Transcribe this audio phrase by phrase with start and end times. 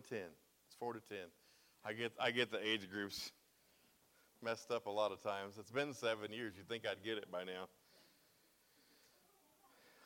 [0.00, 0.28] to ten.
[0.66, 1.26] It's four to ten.
[1.84, 3.32] I get I get the age groups
[4.42, 5.54] messed up a lot of times.
[5.58, 6.54] It's been seven years.
[6.56, 7.68] You'd think I'd get it by now.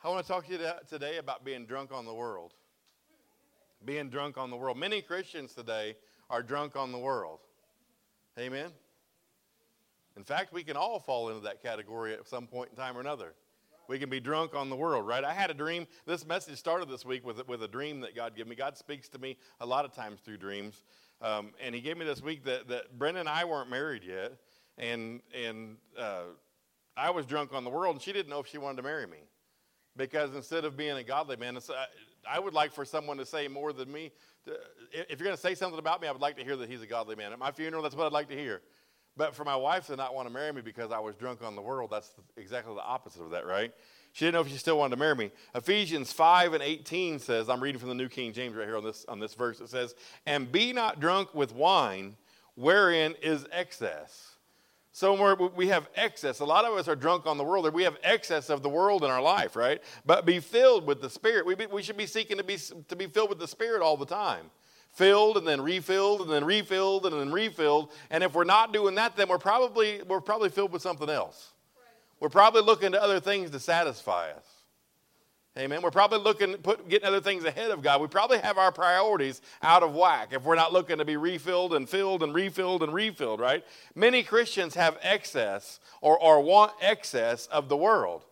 [0.02, 2.52] I want to talk to you today about being drunk on the world.
[3.84, 4.76] Being drunk on the world.
[4.76, 5.96] Many Christians today
[6.30, 7.40] are drunk on the world.
[8.38, 8.70] Amen.
[10.16, 13.00] In fact, we can all fall into that category at some point in time or
[13.00, 13.34] another.
[13.88, 15.22] We can be drunk on the world, right?
[15.24, 15.86] I had a dream.
[16.06, 18.56] This message started this week with, with a dream that God gave me.
[18.56, 20.82] God speaks to me a lot of times through dreams.
[21.20, 24.32] Um, and He gave me this week that, that Brenda and I weren't married yet.
[24.78, 26.22] And, and uh,
[26.96, 29.06] I was drunk on the world, and she didn't know if she wanted to marry
[29.06, 29.18] me.
[29.96, 31.58] Because instead of being a godly man,
[32.28, 34.10] I would like for someone to say more than me.
[34.92, 36.82] If you're going to say something about me, I would like to hear that he's
[36.82, 37.32] a godly man.
[37.32, 38.60] At my funeral, that's what I'd like to hear.
[39.16, 41.54] But for my wife to not want to marry me because I was drunk on
[41.54, 43.72] the world, that's exactly the opposite of that, right?
[44.12, 45.30] She didn't know if she still wanted to marry me.
[45.54, 48.84] Ephesians 5 and 18 says, I'm reading from the New King James right here on
[48.84, 49.60] this, on this verse.
[49.60, 49.94] It says,
[50.26, 52.16] And be not drunk with wine,
[52.56, 54.30] wherein is excess.
[54.92, 56.38] So we have excess.
[56.38, 57.72] A lot of us are drunk on the world.
[57.74, 59.82] We have excess of the world in our life, right?
[60.06, 61.44] But be filled with the Spirit.
[61.44, 63.96] We, be, we should be seeking to be, to be filled with the Spirit all
[63.96, 64.50] the time
[64.94, 67.90] filled and then refilled and then refilled and then refilled.
[68.10, 71.52] And if we're not doing that, then we're probably, we're probably filled with something else.
[72.20, 74.46] We're probably looking to other things to satisfy us.
[75.56, 75.82] Amen.
[75.82, 78.00] We're probably looking put getting other things ahead of God.
[78.00, 81.74] We probably have our priorities out of whack if we're not looking to be refilled
[81.74, 83.64] and filled and refilled and refilled, right?
[83.94, 88.24] Many Christians have excess or, or want excess of the world.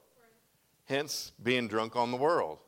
[0.87, 2.59] Hence being drunk on the world.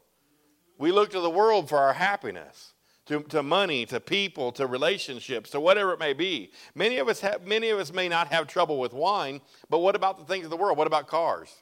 [0.78, 2.74] We look to the world for our happiness
[3.06, 6.52] to, to money, to people, to relationships, to whatever it may be.
[6.74, 9.94] Many of us have, many of us may not have trouble with wine, but what
[9.94, 10.78] about the things of the world?
[10.78, 11.54] What about cars?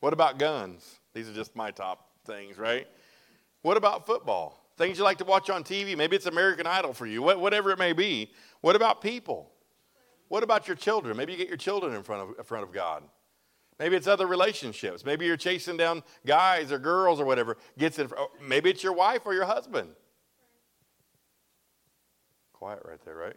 [0.00, 1.00] What about guns?
[1.14, 2.86] These are just my top things, right?
[3.62, 4.62] What about football?
[4.76, 5.96] Things you like to watch on TV.
[5.96, 8.30] Maybe it's American Idol for you, whatever it may be.
[8.60, 9.50] What about people?
[10.28, 11.16] What about your children?
[11.16, 13.02] Maybe you get your children in front of, in front of God.
[13.78, 15.04] Maybe it's other relationships.
[15.04, 17.56] Maybe you're chasing down guys or girls or whatever.
[17.78, 18.10] Gets in,
[18.40, 19.90] maybe it's your wife or your husband.
[22.58, 23.36] Quiet right there, right?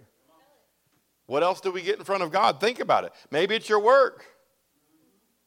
[1.26, 2.60] What else do we get in front of God?
[2.60, 3.12] Think about it.
[3.30, 4.26] Maybe it's your work.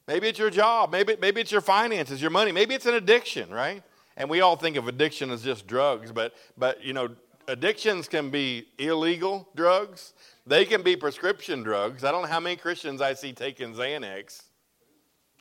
[0.07, 0.91] Maybe it's your job.
[0.91, 2.51] Maybe, maybe it's your finances, your money.
[2.51, 3.83] Maybe it's an addiction, right?
[4.15, 7.09] And we all think of addiction as just drugs, but, but you know,
[7.47, 10.13] addictions can be illegal drugs.
[10.45, 12.03] They can be prescription drugs.
[12.03, 14.43] I don't know how many Christians I see taking Xanax.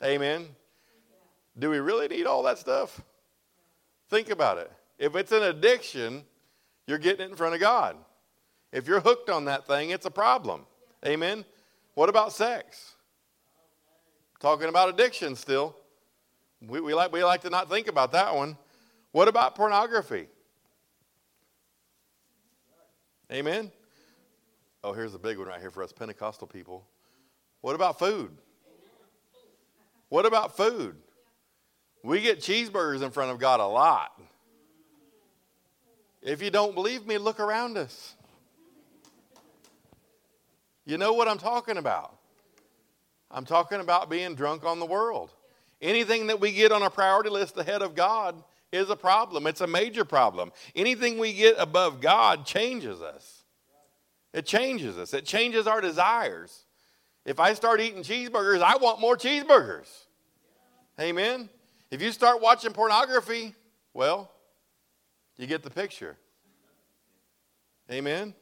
[0.03, 0.47] Amen.
[1.59, 3.00] Do we really need all that stuff?
[4.09, 4.71] Think about it.
[4.98, 6.25] If it's an addiction,
[6.87, 7.97] you're getting it in front of God.
[8.72, 10.62] If you're hooked on that thing, it's a problem.
[11.06, 11.44] Amen.
[11.94, 12.94] What about sex?
[14.41, 15.77] Talking about addiction still.
[16.66, 18.56] We, we, like, we like to not think about that one.
[19.12, 20.27] What about pornography?
[23.31, 23.71] Amen.
[24.84, 26.87] Oh, here's the big one right here for us Pentecostal people.
[27.60, 28.31] What about food?
[30.09, 30.97] What about food?
[32.03, 34.21] We get cheeseburgers in front of God a lot.
[36.21, 38.15] If you don't believe me, look around us.
[40.84, 42.16] You know what I'm talking about.
[43.31, 45.31] I'm talking about being drunk on the world.
[45.81, 49.47] Anything that we get on a priority list ahead of God is a problem.
[49.47, 50.53] It's a major problem.
[50.75, 53.42] Anything we get above God changes us.
[54.32, 55.12] It changes us.
[55.12, 56.65] It changes our desires.
[57.25, 59.88] If I start eating cheeseburgers, I want more cheeseburgers.
[61.00, 61.48] Amen.
[61.91, 63.54] If you start watching pornography,
[63.94, 64.31] well,
[65.37, 66.16] you get the picture.
[67.91, 68.34] Amen.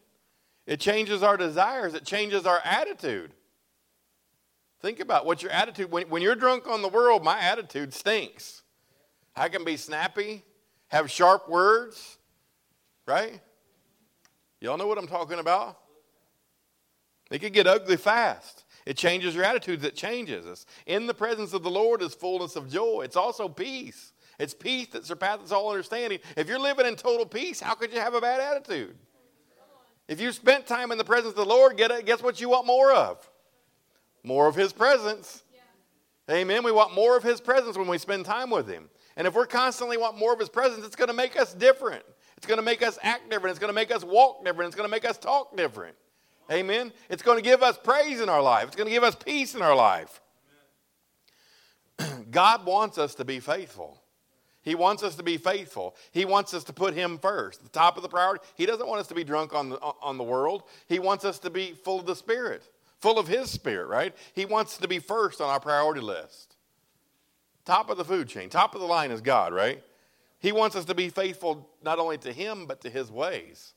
[0.70, 3.32] It changes our desires, it changes our attitude.
[4.81, 8.62] Think about what your attitude, when, when you're drunk on the world, my attitude stinks.
[9.34, 10.44] I can be snappy,
[10.86, 12.19] have sharp words,
[13.04, 13.41] right?
[14.60, 15.76] Y'all know what I'm talking about?
[17.32, 18.64] It can get ugly fast.
[18.87, 20.66] It changes your attitudes, it changes us.
[20.87, 23.02] In the presence of the Lord is fullness of joy.
[23.02, 24.12] It's also peace.
[24.38, 26.20] It's peace that surpasses all understanding.
[26.37, 28.97] If you're living in total peace, how could you have a bad attitude?
[30.11, 32.67] If you spent time in the presence of the Lord, get guess what you want
[32.67, 33.31] more of?
[34.25, 35.45] More of His presence.
[35.55, 36.35] Yeah.
[36.35, 36.65] Amen.
[36.65, 38.91] We want more of His presence when we spend time with Him.
[39.17, 42.03] And if we're constantly want more of His presence, it's going to make us different.
[42.37, 43.53] It's going to make us act different.
[43.53, 44.67] It's going to make us walk different.
[44.67, 45.95] It's going to make us talk different.
[46.51, 46.93] Amen.
[47.09, 48.67] It's going to give us praise in our life.
[48.67, 50.21] It's going to give us peace in our life.
[52.33, 54.00] God wants us to be faithful.
[54.62, 55.97] He wants us to be faithful.
[56.12, 58.45] He wants us to put Him first, the top of the priority.
[58.57, 60.65] He doesn't want us to be drunk on the, on the world.
[60.87, 62.62] He wants us to be full of the Spirit,
[63.01, 64.15] full of His Spirit, right?
[64.35, 66.57] He wants to be first on our priority list.
[67.65, 69.83] Top of the food chain, top of the line is God, right?
[70.41, 73.75] He wants us to be faithful not only to Him, but to His ways.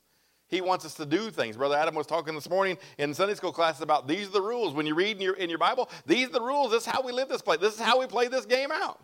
[0.47, 1.57] He wants us to do things.
[1.57, 4.73] Brother Adam was talking this morning in Sunday school class about these are the rules.
[4.73, 6.71] When you read in your, in your Bible, these are the rules.
[6.71, 7.57] This is how we live this play.
[7.57, 8.99] This is how we play this game out.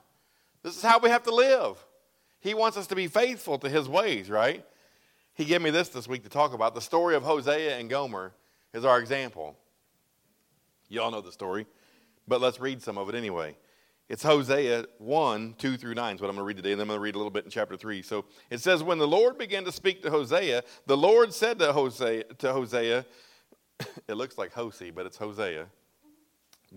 [0.63, 1.83] This is how we have to live.
[2.41, 4.65] He wants us to be faithful to his ways, right?
[5.33, 6.75] He gave me this this week to talk about.
[6.75, 8.33] The story of Hosea and Gomer
[8.73, 9.56] is our example.
[10.89, 11.65] Y'all know the story,
[12.27, 13.56] but let's read some of it anyway.
[14.09, 16.85] It's Hosea 1, 2 through 9 is what I'm going to read today, and then
[16.85, 18.01] I'm going to read a little bit in chapter 3.
[18.01, 21.71] So it says, When the Lord began to speak to Hosea, the Lord said to
[21.73, 23.06] Hosea, to Hosea
[24.07, 25.67] it looks like Hosea, but it's Hosea,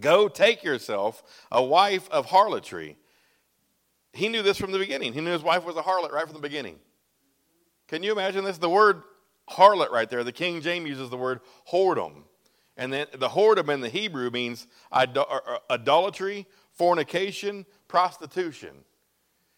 [0.00, 2.96] Go take yourself a wife of harlotry.
[4.12, 5.12] He knew this from the beginning.
[5.12, 6.78] He knew his wife was a harlot right from the beginning.
[7.88, 8.58] Can you imagine this?
[8.58, 9.02] The word
[9.48, 12.24] harlot right there, the King James uses the word whoredom.
[12.76, 18.84] And then the whoredom in the Hebrew means idolatry fornication, prostitution.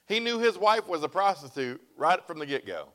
[0.06, 2.88] He knew his wife was a prostitute right from the get go.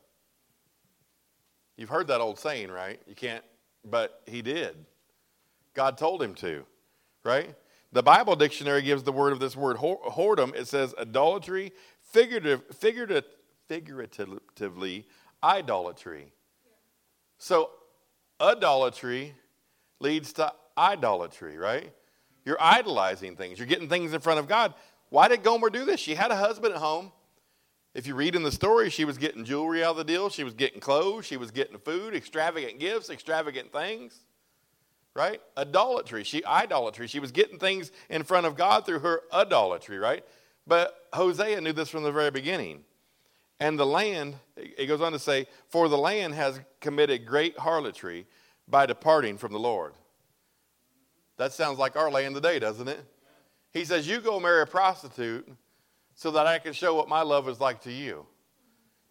[1.77, 3.01] You've heard that old saying, right?
[3.07, 3.43] You can't,
[3.85, 4.75] but he did.
[5.73, 6.65] God told him to,
[7.23, 7.55] right?
[7.91, 10.55] The Bible dictionary gives the word of this word whoredom.
[10.55, 11.71] It says idolatry,
[12.01, 13.25] figurative, figurative,
[13.67, 15.07] figuratively,
[15.43, 16.31] idolatry.
[17.37, 17.71] So,
[18.39, 19.33] idolatry
[19.99, 21.91] leads to idolatry, right?
[22.45, 23.57] You're idolizing things.
[23.57, 24.73] You're getting things in front of God.
[25.09, 25.99] Why did Gomer do this?
[25.99, 27.11] She had a husband at home.
[27.95, 30.29] If you read in the story, she was getting jewelry out of the deal.
[30.29, 31.25] She was getting clothes.
[31.25, 34.19] She was getting food, extravagant gifts, extravagant things.
[35.19, 35.41] Right?
[35.57, 36.23] Idolatry.
[36.23, 37.07] She idolatry.
[37.07, 40.23] She was getting things in front of God through her idolatry, right?
[40.65, 42.85] But Hosea knew this from the very beginning.
[43.59, 48.27] And the land, it goes on to say, for the land has committed great harlotry
[48.65, 49.91] by departing from the Lord.
[51.35, 53.03] That sounds like our land today, doesn't it?
[53.73, 55.49] He says, You go marry a prostitute
[56.15, 58.25] so that I can show what my love is like to you.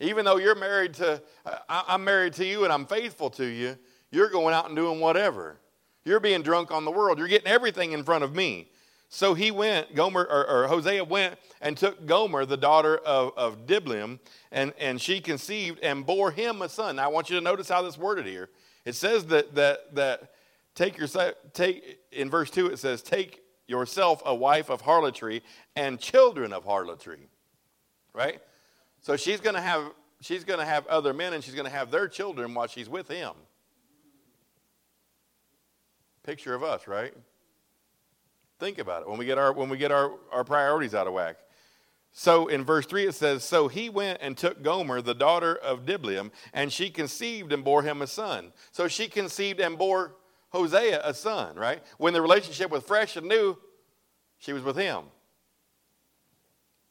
[0.00, 1.22] Even though you're married to,
[1.68, 3.76] I'm married to you and I'm faithful to you,
[4.10, 5.58] you're going out and doing whatever.
[6.04, 7.18] You're being drunk on the world.
[7.18, 8.68] You're getting everything in front of me.
[9.10, 13.66] So he went, Gomer, or, or Hosea went and took Gomer, the daughter of, of
[13.66, 14.20] Diblaim,
[14.52, 16.96] and, and she conceived and bore him a son.
[16.96, 18.50] Now I want you to notice how this worded here.
[18.84, 20.30] It says that, that, that
[20.78, 21.08] Take your
[21.54, 25.42] take in verse 2 it says, Take yourself a wife of harlotry
[25.74, 27.26] and children of harlotry.
[28.14, 28.40] Right?
[29.00, 29.90] So she's gonna have
[30.20, 33.32] she's gonna have other men and she's gonna have their children while she's with him.
[36.28, 37.14] Picture of us, right?
[38.58, 41.14] Think about it when we get our when we get our, our priorities out of
[41.14, 41.38] whack.
[42.12, 45.86] So in verse 3 it says, So he went and took Gomer, the daughter of
[45.86, 48.52] Diblaim, and she conceived and bore him a son.
[48.72, 50.16] So she conceived and bore
[50.50, 51.82] Hosea a son, right?
[51.96, 53.56] When the relationship was fresh and new,
[54.36, 55.04] she was with him.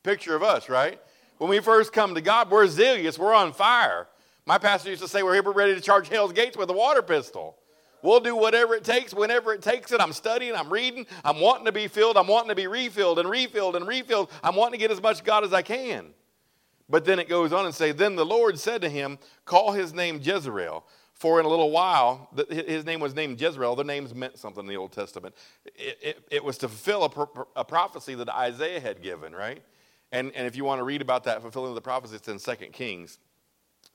[0.01, 0.99] Picture of us, right?
[1.37, 4.07] When we first come to God, we're zealous, we're on fire.
[4.47, 6.73] My pastor used to say, We're here, we're ready to charge hell's gates with a
[6.73, 7.55] water pistol.
[8.01, 9.99] We'll do whatever it takes, whenever it takes it.
[9.99, 13.29] I'm studying, I'm reading, I'm wanting to be filled, I'm wanting to be refilled and
[13.29, 14.29] refilled and refilled.
[14.43, 16.13] I'm wanting to get as much God as I can.
[16.89, 19.93] But then it goes on and say, Then the Lord said to him, Call his
[19.93, 23.75] name Jezreel, for in a little while, his name was named Jezreel.
[23.75, 25.35] Their names meant something in the Old Testament.
[25.65, 29.61] It, it, it was to fulfill a, a, prophecy that Isaiah had given, right?
[30.11, 32.39] And, and if you want to read about that fulfilling of the prophecy, it's in
[32.39, 33.17] 2 Kings.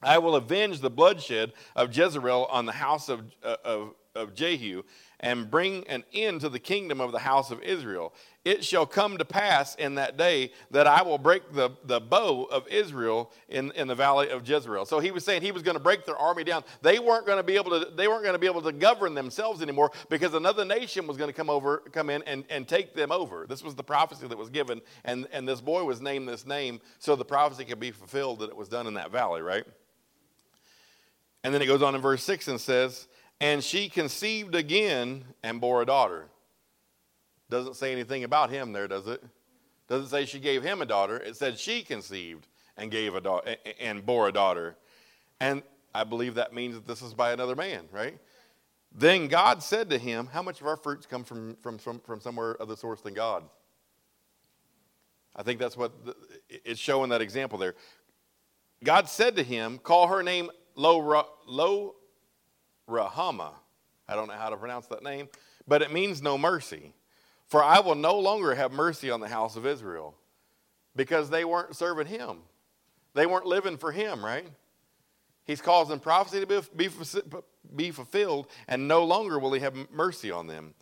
[0.03, 4.82] I will avenge the bloodshed of Jezreel on the house of, uh, of, of Jehu
[5.23, 8.13] and bring an end to the kingdom of the house of Israel.
[8.44, 12.44] It shall come to pass in that day that I will break the, the bow
[12.44, 14.85] of Israel in, in the valley of Jezreel.
[14.85, 16.65] So he was saying he was going to break their army down.
[16.82, 19.15] They weren't going to be able to, they weren't going to be able to govern
[19.15, 22.94] themselves anymore because another nation was going to come over, come in and, and take
[22.94, 23.47] them over.
[23.49, 26.81] This was the prophecy that was given, and, and this boy was named this name
[26.99, 29.65] so the prophecy could be fulfilled that it was done in that valley, right?
[31.44, 33.08] And then it goes on in verse 6 and says,
[33.43, 36.29] and she conceived again and bore a daughter.
[37.51, 39.22] Doesn't say anything about him there, does it?
[39.89, 41.19] Doesn't say she gave him a daughter.
[41.19, 42.46] It said she conceived
[42.77, 44.77] and gave a daughter and bore a daughter.
[45.41, 48.17] And I believe that means that this is by another man, right?
[48.94, 52.20] Then God said to him, How much of our fruits come from, from, from, from
[52.20, 53.43] somewhere other source than God?
[55.34, 56.15] I think that's what the,
[56.49, 57.75] it's showing that example there.
[58.84, 61.94] God said to him, Call her name Lo,
[62.88, 63.52] Ruhamah.
[64.08, 65.29] I don't know how to pronounce that name,
[65.67, 66.93] but it means no mercy.
[67.46, 70.14] For I will no longer have mercy on the house of Israel
[70.96, 72.38] because they weren't serving him.
[73.14, 74.46] They weren't living for him, right?
[75.44, 76.88] He's causing prophecy to be, be,
[77.74, 80.74] be fulfilled, and no longer will he have mercy on them.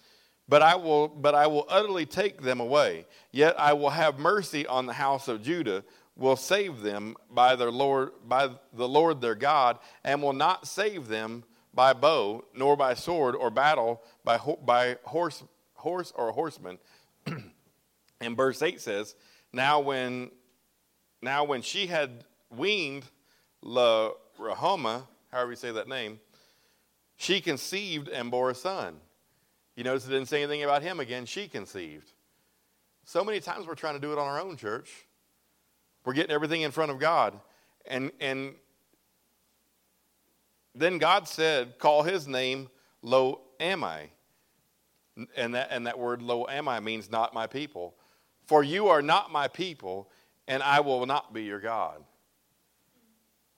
[0.48, 3.06] But I, will, but I will utterly take them away.
[3.30, 5.84] Yet I will have mercy on the house of Judah
[6.20, 11.08] will save them by their Lord by the Lord their God, and will not save
[11.08, 11.42] them
[11.74, 15.42] by bow, nor by sword or battle, by, by horse,
[15.74, 16.78] horse or horseman.
[18.20, 19.14] and verse 8 says,
[19.52, 20.30] Now when
[21.22, 22.24] now when she had
[22.54, 23.04] weaned
[23.62, 26.20] La Rahoma, however you say that name,
[27.16, 28.96] she conceived and bore a son.
[29.76, 31.26] You notice it didn't say anything about him again.
[31.26, 32.12] She conceived.
[33.04, 35.06] So many times we're trying to do it on our own, church.
[36.04, 37.38] We're getting everything in front of God.
[37.86, 38.54] And, and
[40.74, 42.68] then God said, Call his name
[43.02, 44.12] Lo Ami.
[45.36, 47.94] And that, and that word Lo Ami means not my people.
[48.46, 50.10] For you are not my people,
[50.48, 52.02] and I will not be your God.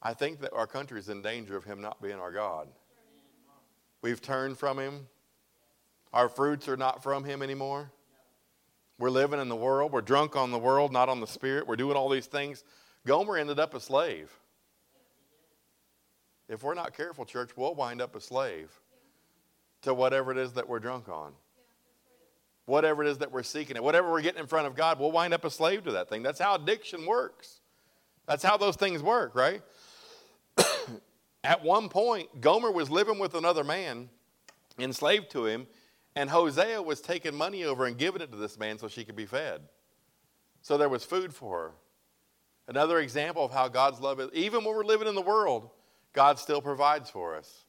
[0.03, 2.69] I think that our country is in danger of him not being our God.
[4.03, 5.07] We've turned from him.
[6.13, 7.93] Our fruits are not from him anymore.
[9.03, 9.91] We're living in the world.
[9.91, 11.67] We're drunk on the world, not on the spirit.
[11.67, 12.63] We're doing all these things.
[13.05, 14.31] Gomer ended up a slave.
[16.49, 18.71] If we're not careful, church, we'll wind up a slave
[19.81, 21.33] to whatever it is that we're drunk on.
[22.67, 25.11] Whatever it is that we're seeking it, whatever we're getting in front of God, we'll
[25.11, 26.23] wind up a slave to that thing.
[26.23, 27.59] That's how addiction works.
[28.29, 29.63] That's how those things work, right?
[31.43, 34.11] At one point, Gomer was living with another man,
[34.79, 35.67] enslaved to him,
[36.15, 39.17] and Hosea was taking money over and giving it to this man so she could
[39.17, 39.63] be fed.
[40.61, 41.71] So there was food for her.
[42.69, 45.71] Another example of how God's love is, even when we're living in the world,
[46.13, 47.65] God still provides for us.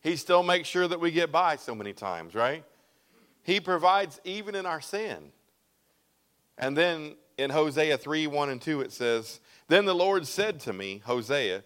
[0.00, 2.64] He still makes sure that we get by so many times, right?
[3.42, 5.32] He provides even in our sin.
[6.56, 10.72] And then in Hosea 3 1 and 2, it says, Then the Lord said to
[10.72, 11.64] me, Hosea,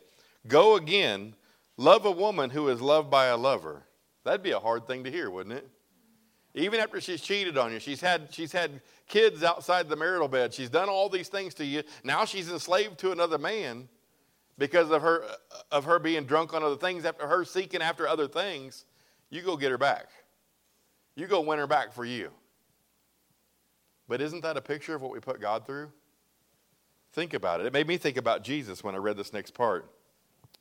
[0.48, 1.34] go again,
[1.76, 3.84] love a woman who is loved by a lover.
[4.24, 5.68] That'd be a hard thing to hear, wouldn't it?
[6.54, 10.52] Even after she's cheated on you, she's had, she's had kids outside the marital bed,
[10.52, 11.82] she's done all these things to you.
[12.04, 13.88] Now she's enslaved to another man
[14.58, 15.24] because of her,
[15.70, 18.84] of her being drunk on other things, after her seeking after other things.
[19.30, 20.08] You go get her back.
[21.16, 22.30] You go win her back for you.
[24.08, 25.90] But isn't that a picture of what we put God through?
[27.14, 27.66] Think about it.
[27.66, 29.90] It made me think about Jesus when I read this next part.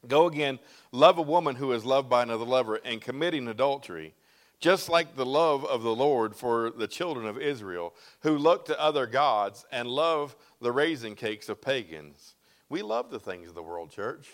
[0.07, 0.57] Go again,
[0.91, 4.13] love a woman who is loved by another lover and committing adultery
[4.61, 8.79] just like the love of the Lord for the children of Israel, who look to
[8.79, 12.35] other gods and love the raisin cakes of pagans.
[12.69, 14.29] We love the things of the world, church.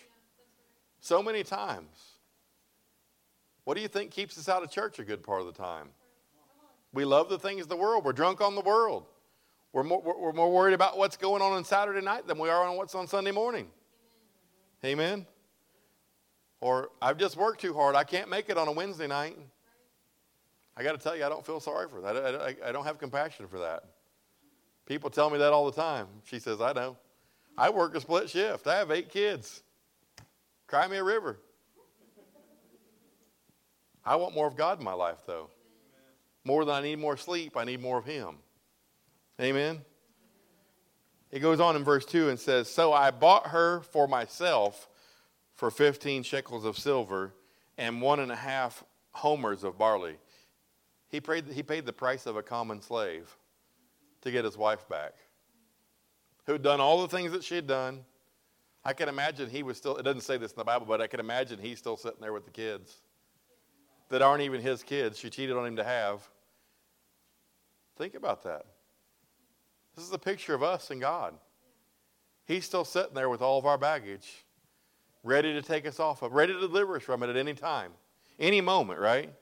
[1.00, 2.18] So many times.
[3.64, 5.88] What do you think keeps us out of church a good part of the time?
[6.94, 8.04] We love the things of the world.
[8.04, 9.06] We're drunk on the world.
[9.72, 12.68] We're more, we're more worried about what's going on on Saturday night than we are
[12.68, 13.68] on what's on Sunday morning.
[14.84, 15.26] Amen?
[16.60, 17.96] Or I've just worked too hard.
[17.96, 19.38] I can't make it on a Wednesday night.
[20.78, 22.16] I got to tell you, I don't feel sorry for that.
[22.16, 23.84] I, I, I don't have compassion for that.
[24.86, 26.08] People tell me that all the time.
[26.24, 26.98] She says, I know.
[27.58, 28.68] I work a split shift.
[28.68, 29.64] I have eight kids.
[30.68, 31.40] Cry me a river.
[34.06, 35.50] I want more of God in my life, though.
[36.46, 38.36] More than I need more sleep, I need more of Him.
[39.42, 39.82] Amen.
[41.32, 44.88] It goes on in verse 2 and says, So I bought her for myself
[45.56, 47.34] for 15 shekels of silver
[47.78, 50.16] and one and a half homers of barley.
[51.10, 53.36] He paid, he paid the price of a common slave
[54.22, 55.14] to get his wife back,
[56.46, 58.04] who had done all the things that she had done.
[58.84, 61.08] I can imagine he was still, it doesn't say this in the Bible, but I
[61.08, 62.98] can imagine he's still sitting there with the kids
[64.10, 65.20] that aren't even his kids.
[65.20, 66.28] She cheated on him to have.
[67.98, 68.66] Think about that.
[69.96, 71.34] This is a picture of us and God.
[72.46, 74.46] He's still sitting there with all of our baggage,
[75.24, 77.92] ready to take us off of, ready to deliver us from it at any time,
[78.40, 79.34] any moment, right?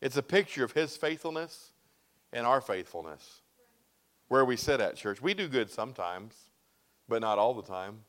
[0.00, 1.72] It's a picture of his faithfulness
[2.32, 3.40] and our faithfulness.
[4.28, 5.22] Where we sit at church.
[5.22, 6.34] We do good sometimes,
[7.08, 8.00] but not all the time.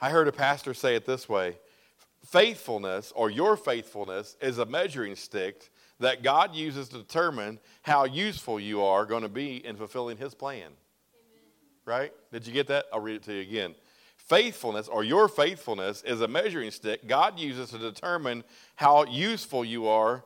[0.00, 1.56] I heard a pastor say it this way
[2.24, 5.70] faithfulness or your faithfulness is a measuring stick
[6.00, 10.34] that God uses to determine how useful you are going to be in fulfilling his
[10.34, 10.62] plan.
[10.62, 10.74] Amen.
[11.84, 12.12] Right?
[12.32, 12.86] Did you get that?
[12.92, 13.74] I'll read it to you again
[14.28, 18.44] faithfulness or your faithfulness is a measuring stick God uses to determine
[18.76, 20.24] how useful you are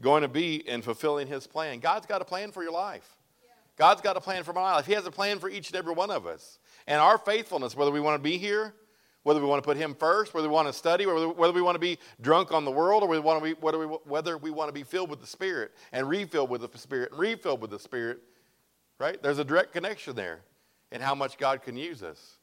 [0.00, 1.78] going to be in fulfilling His plan.
[1.78, 3.08] God's got a plan for your life.
[3.76, 4.86] God's got a plan for my life.
[4.86, 6.58] He has a plan for each and every one of us.
[6.86, 8.74] And our faithfulness, whether we want to be here,
[9.24, 11.62] whether we want to put Him first, whether we want to study, whether, whether we
[11.62, 13.86] want to be drunk on the world, or whether we, want to be, whether, we,
[13.86, 17.18] whether we want to be filled with the Spirit and refilled with the Spirit and
[17.18, 18.18] refilled with the Spirit,
[19.00, 19.20] right?
[19.22, 20.40] There's a direct connection there
[20.92, 22.36] in how much God can use us.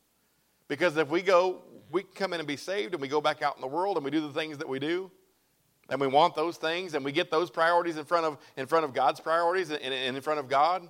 [0.71, 3.57] Because if we go, we come in and be saved and we go back out
[3.57, 5.11] in the world and we do the things that we do,
[5.89, 8.85] and we want those things and we get those priorities in front of, in front
[8.85, 10.89] of God's priorities and, in front of God,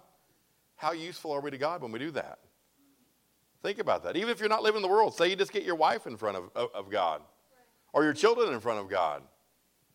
[0.75, 2.38] how useful are we to God when we do that?
[3.63, 4.15] Think about that.
[4.15, 6.15] Even if you're not living in the world, say you just get your wife in
[6.15, 7.23] front of, of, of God,
[7.91, 9.23] or your children in front of God,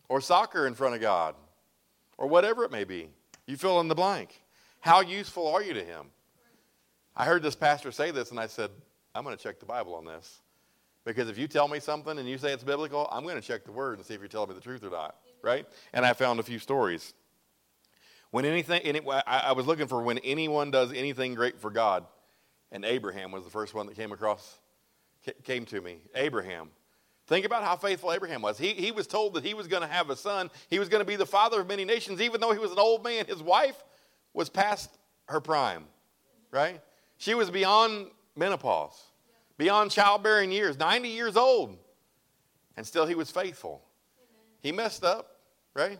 [0.09, 1.33] or soccer in front of God,
[2.17, 3.07] or whatever it may be.
[3.45, 4.43] You fill in the blank.
[4.81, 6.07] How useful are you to Him?
[7.15, 8.69] I heard this pastor say this, and I said,
[9.17, 10.41] I'm going to check the Bible on this.
[11.03, 13.65] Because if you tell me something and you say it's biblical, I'm going to check
[13.65, 15.15] the word and see if you're telling me the truth or not.
[15.41, 15.65] Right?
[15.91, 17.15] And I found a few stories.
[18.29, 22.05] When anything, any, I was looking for when anyone does anything great for God,
[22.71, 24.59] and Abraham was the first one that came across,
[25.43, 26.01] came to me.
[26.13, 26.69] Abraham.
[27.25, 28.57] Think about how faithful Abraham was.
[28.57, 30.51] He, he was told that he was going to have a son.
[30.69, 32.79] He was going to be the father of many nations, even though he was an
[32.79, 33.25] old man.
[33.25, 33.83] His wife
[34.33, 34.91] was past
[35.25, 35.85] her prime,
[36.51, 36.81] right?
[37.17, 39.01] She was beyond menopause,
[39.57, 41.77] beyond childbearing years, 90 years old.
[42.75, 43.81] And still he was faithful.
[44.61, 45.37] He messed up,
[45.73, 45.99] right?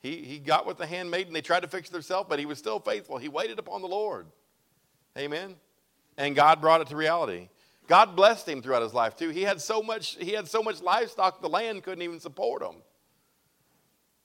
[0.00, 1.28] He, he got with the handmaiden.
[1.28, 3.18] and they tried to fix it themselves, but he was still faithful.
[3.18, 4.26] He waited upon the Lord.
[5.16, 5.56] Amen.
[6.16, 7.48] And God brought it to reality.
[7.86, 9.28] God blessed him throughout his life too.
[9.30, 12.76] He had so much, he had so much livestock the land couldn't even support him.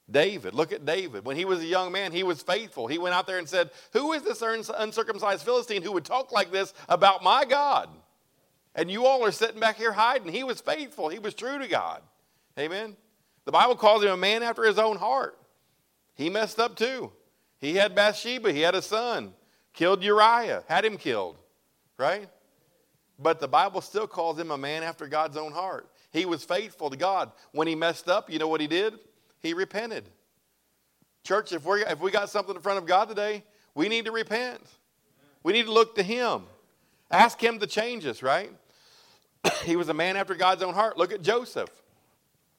[0.10, 1.26] David, look at David.
[1.26, 2.88] When he was a young man, he was faithful.
[2.88, 6.52] He went out there and said, Who is this uncircumcised Philistine who would talk like
[6.52, 7.90] this about my God?
[8.76, 10.32] And you all are sitting back here hiding.
[10.32, 11.10] He was faithful.
[11.10, 12.02] He was true to God.
[12.58, 12.96] Amen.
[13.46, 15.38] The Bible calls him a man after his own heart.
[16.16, 17.12] He messed up too.
[17.60, 19.34] He had Bathsheba, he had a son,
[19.74, 21.38] killed Uriah, had him killed,
[21.98, 22.30] right?
[23.18, 25.90] But the Bible still calls him a man after God's own heart.
[26.12, 27.32] He was faithful to God.
[27.52, 28.94] When he messed up, you know what he did?
[29.42, 30.10] He repented.
[31.24, 33.44] Church, if, we if we got something in front of God today,
[33.76, 34.62] we need to repent.
[35.44, 36.44] We need to look to him.
[37.12, 38.52] Ask him to change us, right?
[39.64, 40.98] he was a man after God's own heart.
[40.98, 41.70] Look at Joseph.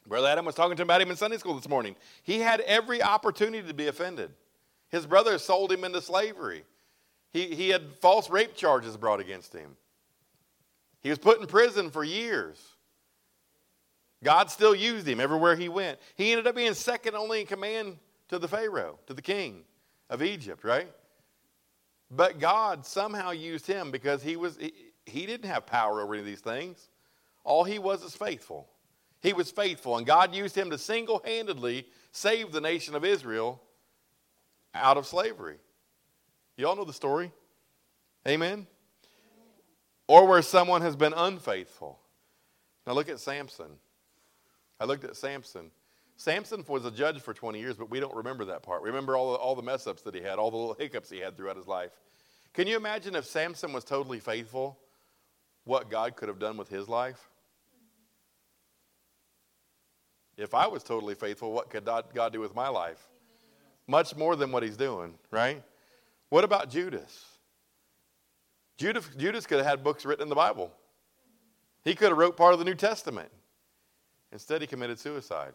[0.07, 1.95] Brother Adam was talking to him about him in Sunday school this morning.
[2.23, 4.33] He had every opportunity to be offended.
[4.89, 6.65] His brothers sold him into slavery.
[7.33, 9.77] He, he had false rape charges brought against him.
[11.01, 12.59] He was put in prison for years.
[14.23, 15.99] God still used him everywhere he went.
[16.17, 17.99] He ended up being second only in command
[18.29, 19.63] to the Pharaoh, to the king
[20.11, 20.89] of Egypt, right?
[22.11, 24.73] But God somehow used him because he was he,
[25.07, 26.89] he didn't have power over any of these things.
[27.45, 28.69] All he was is faithful.
[29.23, 33.61] He was faithful, and God used him to single handedly save the nation of Israel
[34.75, 35.59] out of slavery.
[36.57, 37.33] You all know the story?
[38.27, 38.67] Amen?
[40.07, 41.99] Or where someone has been unfaithful.
[42.87, 43.71] Now look at Samson.
[44.79, 45.71] I looked at Samson.
[46.21, 48.83] Samson was a judge for 20 years, but we don't remember that part.
[48.83, 51.09] We remember all the, all the mess ups that he had, all the little hiccups
[51.09, 51.93] he had throughout his life.
[52.53, 54.79] Can you imagine if Samson was totally faithful,
[55.65, 57.31] what God could have done with his life?
[60.37, 63.09] If I was totally faithful, what could God do with my life?
[63.87, 65.63] Much more than what he's doing, right?
[66.29, 67.25] What about Judas?
[68.77, 70.71] Judas, Judas could have had books written in the Bible.
[71.83, 73.31] He could have wrote part of the New Testament.
[74.33, 75.55] Instead, he committed suicide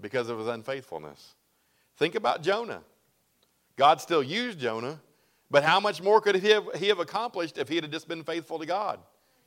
[0.00, 1.34] because of his unfaithfulness.
[1.96, 2.80] Think about Jonah.
[3.76, 5.00] God still used Jonah,
[5.50, 8.24] but how much more could he have, he have accomplished if he had just been
[8.24, 9.00] faithful to God?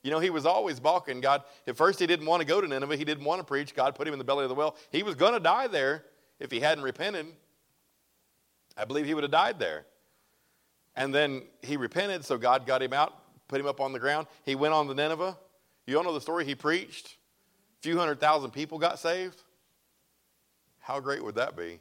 [0.03, 1.43] You know, he was always balking God.
[1.65, 2.97] At first, he didn't want to go to Nineveh.
[2.97, 3.73] He didn't want to preach.
[3.73, 4.75] God put him in the belly of the well.
[4.91, 6.03] He was going to die there
[6.39, 7.27] if he hadn't repented.
[8.75, 9.85] I believe he would have died there.
[10.95, 14.27] And then he repented, so God got him out, put him up on the ground.
[14.45, 15.37] He went on to Nineveh.
[15.87, 16.45] You all know the story?
[16.45, 17.17] He preached.
[17.79, 19.41] A few hundred thousand people got saved.
[20.83, 21.79] How great would that be?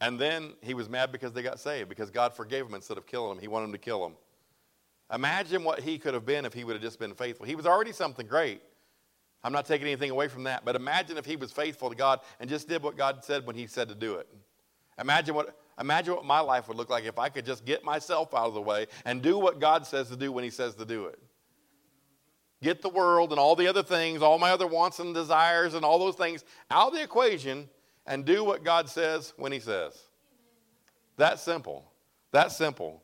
[0.00, 3.06] And then he was mad because they got saved, because God forgave him instead of
[3.06, 3.38] killing them.
[3.40, 4.14] He wanted them to kill them.
[5.12, 7.46] Imagine what he could have been if he would have just been faithful.
[7.46, 8.62] He was already something great.
[9.42, 12.20] I'm not taking anything away from that, but imagine if he was faithful to God
[12.38, 14.28] and just did what God said when he said to do it.
[15.00, 18.34] Imagine what, imagine what my life would look like if I could just get myself
[18.34, 20.84] out of the way and do what God says to do when he says to
[20.84, 21.18] do it.
[22.62, 25.84] Get the world and all the other things, all my other wants and desires and
[25.84, 27.68] all those things out of the equation
[28.06, 29.96] and do what God says when he says.
[31.16, 31.90] That simple.
[32.32, 33.02] That simple.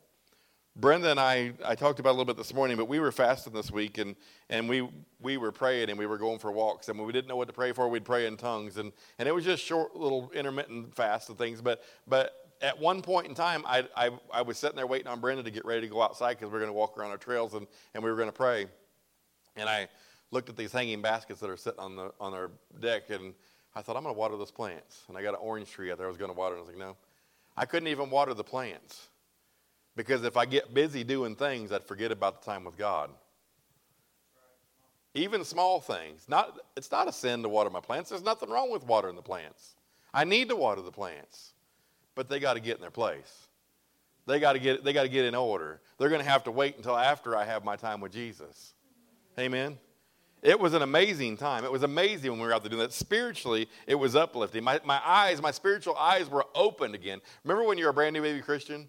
[0.76, 3.52] Brenda and I, I talked about a little bit this morning, but we were fasting
[3.52, 4.16] this week and,
[4.50, 4.88] and we,
[5.20, 6.88] we were praying and we were going for walks.
[6.88, 8.76] And when we didn't know what to pray for, we'd pray in tongues.
[8.76, 11.60] And, and it was just short, little intermittent fasts and things.
[11.60, 15.20] But, but at one point in time, I, I, I was sitting there waiting on
[15.20, 17.18] Brenda to get ready to go outside because we are going to walk around our
[17.18, 18.66] trails and, and we were going to pray.
[19.56, 19.88] And I
[20.30, 23.34] looked at these hanging baskets that are sitting on, the, on our deck and
[23.74, 25.02] I thought, I'm going to water those plants.
[25.08, 26.54] And I got an orange tree out there I was going to water.
[26.54, 26.96] And I was like, no.
[27.56, 29.08] I couldn't even water the plants.
[29.96, 33.10] Because if I get busy doing things, I'd forget about the time with God.
[35.14, 36.26] Even small things.
[36.28, 38.10] Not, it's not a sin to water my plants.
[38.10, 39.74] There's nothing wrong with watering the plants.
[40.12, 41.52] I need to water the plants,
[42.14, 43.48] but they got to get in their place.
[44.26, 45.80] They got to get they got to get in order.
[45.98, 48.74] They're going to have to wait until after I have my time with Jesus.
[49.38, 49.78] Amen.
[50.42, 51.64] It was an amazing time.
[51.64, 52.92] It was amazing when we were out there doing that.
[52.92, 54.62] Spiritually, it was uplifting.
[54.62, 57.22] My, my eyes, my spiritual eyes were opened again.
[57.44, 58.88] Remember when you were a brand new baby Christian?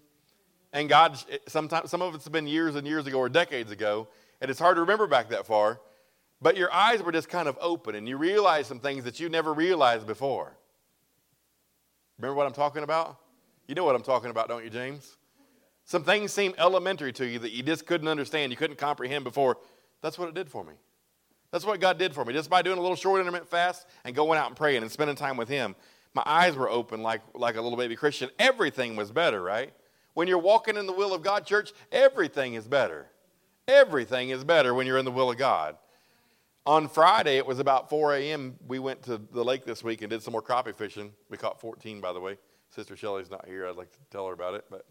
[0.74, 4.08] And God, sometimes, some of it's been years and years ago or decades ago,
[4.42, 5.80] and it's hard to remember back that far,
[6.42, 9.30] but your eyes were just kind of open and you realized some things that you
[9.30, 10.58] never realized before.
[12.18, 13.18] Remember what I'm talking about?
[13.66, 15.16] You know what I'm talking about, don't you, James?
[15.84, 19.56] Some things seem elementary to you that you just couldn't understand, you couldn't comprehend before.
[20.02, 20.74] That's what it did for me.
[21.52, 22.32] That's what God did for me.
[22.32, 25.16] Just by doing a little short intermittent fast and going out and praying and spending
[25.16, 25.74] time with Him,
[26.14, 28.30] my eyes were open like, like a little baby Christian.
[28.38, 29.72] Everything was better, right?
[30.14, 33.06] When you're walking in the will of God, church, everything is better.
[33.68, 35.76] Everything is better when you're in the will of God.
[36.64, 38.56] On Friday, it was about 4 a.m.
[38.66, 41.12] We went to the lake this week and did some more crappie fishing.
[41.30, 42.38] We caught 14, by the way.
[42.70, 43.68] Sister Shelley's not here.
[43.68, 44.84] I'd like to tell her about it, but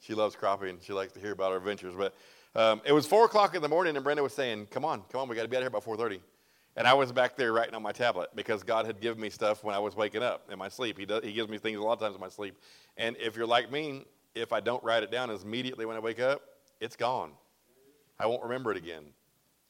[0.00, 1.94] she loves crappie and she likes to hear about our adventures.
[1.96, 2.14] But
[2.54, 5.20] um, it was four o'clock in the morning, and Brenda was saying, "Come on, come
[5.20, 6.20] on, we got to be out of here by 4:30."
[6.76, 9.62] And I was back there writing on my tablet because God had given me stuff
[9.62, 10.98] when I was waking up in my sleep.
[10.98, 12.56] He does, He gives me things a lot of times in my sleep.
[12.96, 16.20] And if you're like me, if I don't write it down immediately when I wake
[16.20, 16.42] up,
[16.80, 17.32] it's gone.
[18.18, 19.04] I won't remember it again.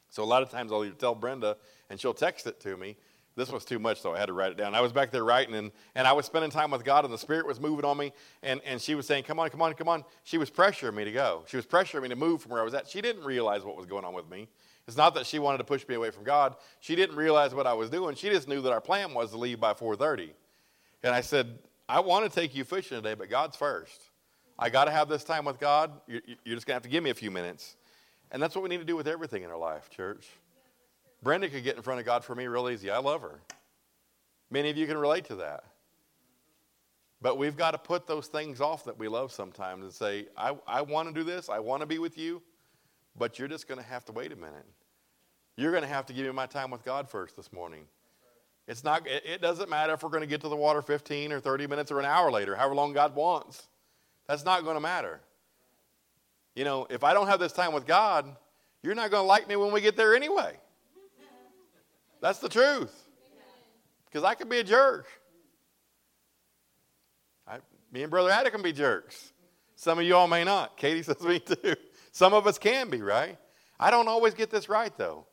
[0.08, 1.56] So a lot of times I'll tell Brenda,
[1.90, 2.96] and she'll text it to me,
[3.36, 4.74] this was too much, so I had to write it down.
[4.74, 7.18] I was back there writing, and, and I was spending time with God, and the
[7.18, 8.12] Spirit was moving on me.
[8.44, 10.04] And, and she was saying, Come on, come on, come on.
[10.22, 11.42] She was pressuring me to go.
[11.48, 12.88] She was pressuring me to move from where I was at.
[12.88, 14.48] She didn't realize what was going on with me.
[14.86, 16.54] It's not that she wanted to push me away from God.
[16.78, 18.14] She didn't realize what I was doing.
[18.14, 20.30] She just knew that our plan was to leave by 4:30.
[21.02, 24.10] And I said, I want to take you fishing today, but God's first.
[24.58, 25.90] I got to have this time with God.
[26.06, 27.76] You're, you're just going to have to give me a few minutes.
[28.30, 30.28] And that's what we need to do with everything in our life, church.
[31.24, 32.90] Brenda could get in front of God for me real easy.
[32.90, 33.40] I love her.
[34.50, 35.64] Many of you can relate to that.
[37.22, 40.54] But we've got to put those things off that we love sometimes and say, I,
[40.66, 42.42] I want to do this, I want to be with you,
[43.16, 44.66] but you're just going to have to wait a minute.
[45.56, 47.86] You're going to have to give me my time with God first this morning.
[48.68, 51.32] It's not, it, it doesn't matter if we're going to get to the water 15
[51.32, 53.68] or 30 minutes or an hour later, however long God wants.
[54.26, 55.20] That's not going to matter.
[56.54, 58.36] You know, if I don't have this time with God,
[58.82, 60.58] you're not going to like me when we get there anyway.
[62.24, 62.90] That's the truth.
[64.06, 65.04] Because I could be a jerk.
[67.46, 67.58] I,
[67.92, 69.34] me and Brother Adam can be jerks.
[69.76, 70.78] Some of you all may not.
[70.78, 71.76] Katie says me too.
[72.12, 73.36] Some of us can be, right?
[73.78, 75.26] I don't always get this right, though.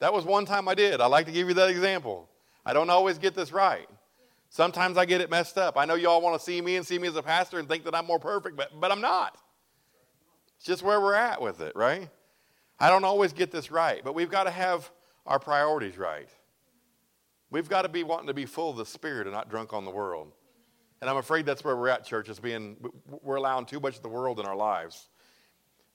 [0.00, 1.00] That was one time I did.
[1.00, 2.28] I like to give you that example.
[2.66, 3.88] I don't always get this right.
[4.50, 5.78] Sometimes I get it messed up.
[5.78, 7.84] I know y'all want to see me and see me as a pastor and think
[7.84, 9.38] that I'm more perfect, but, but I'm not.
[10.58, 12.10] It's just where we're at with it, right?
[12.78, 14.90] I don't always get this right, but we've got to have
[15.26, 16.28] our priorities right.
[17.50, 19.84] We've got to be wanting to be full of the Spirit and not drunk on
[19.84, 20.32] the world.
[21.00, 22.76] And I'm afraid that's where we're at, church, is being,
[23.22, 25.08] we're allowing too much of the world in our lives.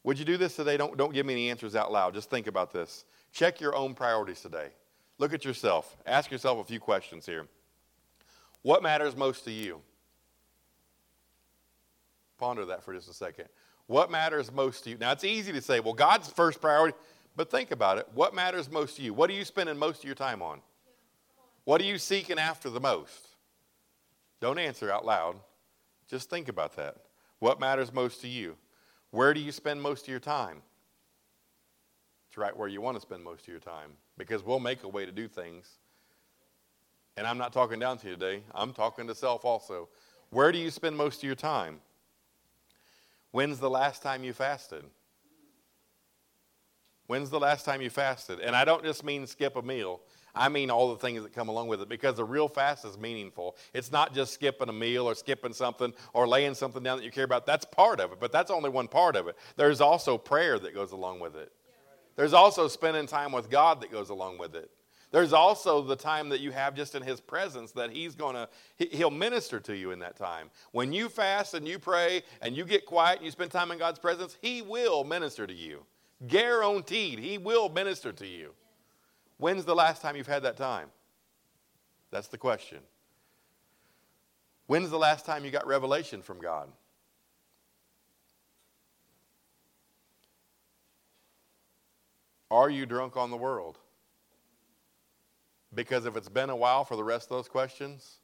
[0.03, 0.77] Would you do this today?
[0.77, 2.13] Don't, don't give me any answers out loud.
[2.13, 3.05] Just think about this.
[3.31, 4.67] Check your own priorities today.
[5.17, 5.97] Look at yourself.
[6.05, 7.47] Ask yourself a few questions here.
[8.61, 9.81] What matters most to you?
[12.37, 13.45] Ponder that for just a second.
[13.87, 14.97] What matters most to you?
[14.97, 16.97] Now, it's easy to say, well, God's first priority.
[17.39, 18.05] But think about it.
[18.13, 19.13] What matters most to you?
[19.13, 20.59] What are you spending most of your time on?
[21.63, 23.29] What are you seeking after the most?
[24.41, 25.37] Don't answer out loud.
[26.09, 26.97] Just think about that.
[27.39, 28.57] What matters most to you?
[29.11, 30.61] Where do you spend most of your time?
[32.27, 34.89] It's right where you want to spend most of your time because we'll make a
[34.89, 35.77] way to do things.
[37.15, 39.87] And I'm not talking down to you today, I'm talking to self also.
[40.29, 41.79] Where do you spend most of your time?
[43.31, 44.83] When's the last time you fasted?
[47.09, 48.39] When's the last time you fasted?
[48.39, 50.01] And I don't just mean skip a meal.
[50.35, 52.99] I mean all the things that come along with it because the real fast is
[52.99, 53.57] meaningful.
[53.73, 57.09] It's not just skipping a meal or skipping something or laying something down that you
[57.09, 57.47] care about.
[57.47, 59.37] That's part of it, but that's only one part of it.
[59.55, 61.51] There's also prayer that goes along with it.
[62.15, 64.69] There's also spending time with God that goes along with it.
[65.09, 68.47] There's also the time that you have just in His presence that He's going to,
[68.77, 70.51] He'll minister to you in that time.
[70.73, 73.79] When you fast and you pray and you get quiet and you spend time in
[73.79, 75.87] God's presence, He will minister to you.
[76.27, 78.53] Guaranteed, He will minister to you.
[79.37, 80.89] When's the last time you've had that time?
[82.11, 82.79] That's the question.
[84.67, 86.69] When's the last time you got revelation from God?
[92.51, 93.77] Are you drunk on the world?
[95.73, 98.17] Because if it's been a while for the rest of those questions,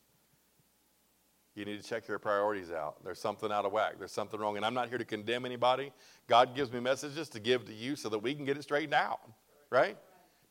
[1.56, 3.02] you need to check your priorities out.
[3.04, 3.96] There's something out of whack.
[3.98, 4.58] There's something wrong.
[4.58, 5.92] And I'm not here to condemn anybody.
[6.28, 8.94] God gives me messages to give to you so that we can get it straightened
[8.94, 9.22] out,
[9.70, 9.98] right?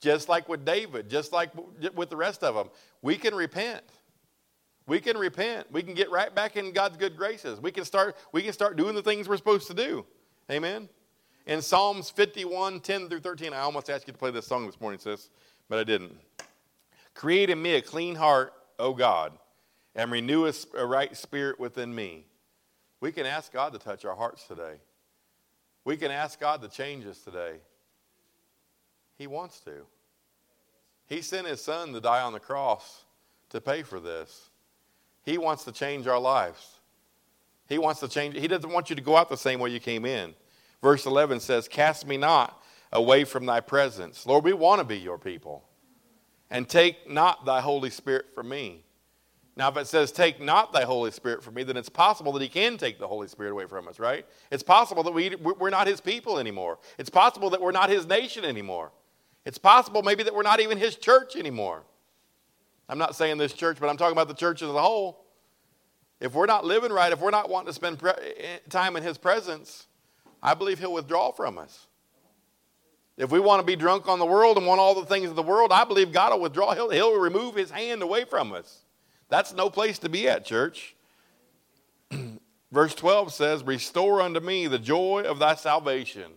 [0.00, 1.50] Just like with David, just like
[1.94, 2.70] with the rest of them,
[3.02, 3.82] we can repent.
[4.86, 5.70] We can repent.
[5.70, 7.60] We can get right back in God's good graces.
[7.60, 10.06] We can start, we can start doing the things we're supposed to do.
[10.50, 10.88] Amen.
[11.46, 14.80] In Psalms 51, 10 through 13, I almost asked you to play this song this
[14.80, 15.28] morning, sis,
[15.68, 16.16] but I didn't.
[17.14, 19.32] Create in me a clean heart, O God,
[19.94, 22.26] and renew a right spirit within me.
[23.00, 24.76] We can ask God to touch our hearts today.
[25.84, 27.56] We can ask God to change us today.
[29.16, 29.86] He wants to.
[31.06, 33.04] He sent his son to die on the cross
[33.50, 34.50] to pay for this.
[35.22, 36.80] He wants to change our lives.
[37.68, 38.38] He wants to change.
[38.38, 40.34] He doesn't want you to go out the same way you came in.
[40.82, 44.26] Verse 11 says, Cast me not away from thy presence.
[44.26, 45.64] Lord, we want to be your people.
[46.50, 48.84] And take not thy Holy Spirit from me.
[49.56, 52.42] Now, if it says, Take not thy Holy Spirit from me, then it's possible that
[52.42, 54.26] he can take the Holy Spirit away from us, right?
[54.50, 56.78] It's possible that we, we're not his people anymore.
[56.98, 58.90] It's possible that we're not his nation anymore.
[59.44, 61.82] It's possible maybe that we're not even his church anymore.
[62.88, 65.24] I'm not saying this church, but I'm talking about the church as a whole.
[66.20, 69.02] If we're not living right, if we're not wanting to spend pre- eh, time in
[69.02, 69.86] his presence,
[70.42, 71.86] I believe he'll withdraw from us.
[73.16, 75.36] If we want to be drunk on the world and want all the things of
[75.36, 76.74] the world, I believe God will withdraw.
[76.74, 78.83] He'll, he'll remove his hand away from us.
[79.34, 80.94] That's no place to be at, church.
[82.70, 86.30] Verse 12 says, Restore unto me the joy of thy salvation.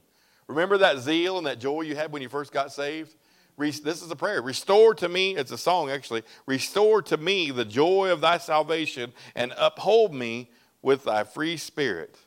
[0.48, 3.14] Remember that zeal and that joy you had when you first got saved?
[3.56, 4.42] This is a prayer.
[4.42, 6.24] Restore to me, it's a song actually.
[6.48, 10.50] Restore to me the joy of thy salvation and uphold me
[10.82, 12.18] with thy free spirit.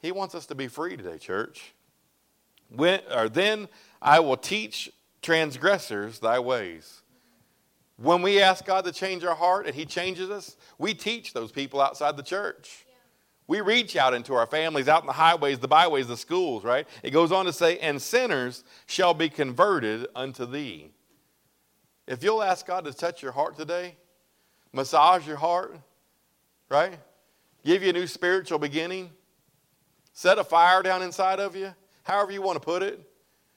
[0.00, 1.74] He wants us to be free today, church.
[2.68, 3.66] When, or then
[4.00, 7.02] I will teach transgressors thy ways.
[8.00, 11.52] When we ask God to change our heart and He changes us, we teach those
[11.52, 12.86] people outside the church.
[13.46, 16.88] We reach out into our families, out in the highways, the byways, the schools, right?
[17.02, 20.92] It goes on to say, and sinners shall be converted unto thee.
[22.06, 23.96] If you'll ask God to touch your heart today,
[24.72, 25.78] massage your heart,
[26.70, 26.98] right?
[27.64, 29.10] Give you a new spiritual beginning,
[30.14, 32.98] set a fire down inside of you, however you want to put it.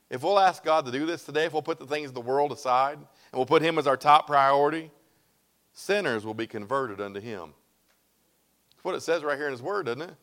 [0.09, 2.21] If we'll ask God to do this today, if we'll put the things of the
[2.21, 2.99] world aside,
[3.33, 4.91] and we'll put him as our top priority,
[5.73, 7.55] sinners will be converted unto him.
[8.69, 10.13] That's what it says right here in his word, doesn't it?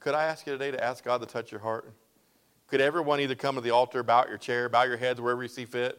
[0.00, 1.90] Could I ask you today to ask God to touch your heart?
[2.66, 5.42] Could everyone either come to the altar, bow at your chair, bow your heads wherever
[5.42, 5.98] you see fit?